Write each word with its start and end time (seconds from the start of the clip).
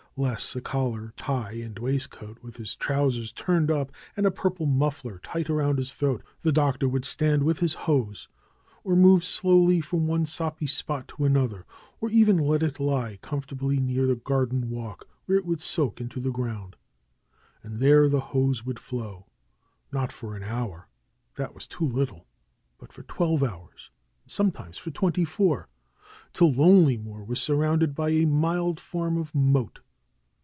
Less 0.17 0.57
a 0.57 0.61
collar, 0.61 1.13
tie 1.15 1.53
and 1.53 1.79
waistcoat, 1.79 2.43
with 2.43 2.57
his 2.57 2.75
trousers 2.75 3.31
turned 3.31 3.71
up 3.71 3.93
and 4.17 4.25
a 4.25 4.29
purple 4.29 4.65
muffler 4.65 5.19
tight 5.19 5.49
around 5.49 5.77
his 5.77 5.93
throat, 5.93 6.21
the 6.41 6.51
Doctor 6.51 6.87
would 6.89 7.05
stand 7.05 7.43
with 7.43 7.59
his 7.59 7.73
hose, 7.73 8.27
or 8.83 8.93
move 8.97 9.23
slowly 9.23 9.79
from 9.79 10.05
one 10.07 10.25
soppy 10.25 10.67
spot 10.67 11.07
to 11.07 11.23
another, 11.23 11.65
or 12.01 12.09
even 12.09 12.35
let 12.37 12.61
it 12.61 12.77
lie 12.77 13.19
com 13.21 13.39
fortably 13.41 13.79
near 13.79 14.11
a 14.11 14.17
garden 14.17 14.69
walk, 14.69 15.07
where 15.25 15.37
it 15.37 15.45
would 15.45 15.61
soak 15.61 16.01
into 16.01 16.19
the 16.19 16.29
ground. 16.29 16.75
And 17.63 17.79
there 17.79 18.09
the 18.09 18.19
hose 18.19 18.65
would 18.65 18.79
flow; 18.79 19.27
not 19.93 20.11
for 20.11 20.35
an 20.35 20.43
hour— 20.43 20.89
that 21.37 21.55
was 21.55 21.65
too 21.65 21.87
little!— 21.87 22.27
^but 22.81 22.91
for 22.91 23.03
twelve 23.03 23.43
hours, 23.43 23.89
and 24.23 24.31
sometimes 24.31 24.77
for 24.77 24.91
twenty 24.91 25.23
four, 25.23 25.69
till 26.33 26.51
Lonelymoor 26.53 27.23
was 27.25 27.41
surrounded 27.41 27.95
by 27.95 28.09
a 28.09 28.25
mild 28.25 28.77
form 28.77 29.15
of 29.17 29.33
moat. 29.33 29.79